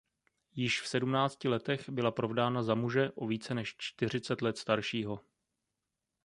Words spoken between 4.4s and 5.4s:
let staršího.